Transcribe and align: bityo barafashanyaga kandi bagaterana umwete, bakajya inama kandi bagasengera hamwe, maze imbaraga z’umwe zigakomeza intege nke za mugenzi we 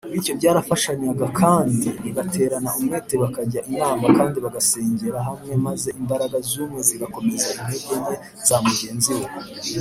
bityo 0.13 0.33
barafashanyaga 0.43 1.25
kandi 1.41 1.87
bagaterana 2.15 2.69
umwete, 2.79 3.13
bakajya 3.23 3.59
inama 3.71 4.05
kandi 4.17 4.37
bagasengera 4.45 5.19
hamwe, 5.27 5.51
maze 5.67 5.89
imbaraga 6.01 6.37
z’umwe 6.49 6.79
zigakomeza 6.89 7.47
intege 7.57 7.91
nke 8.01 8.15
za 8.47 8.57
mugenzi 8.65 9.11
we 9.17 9.27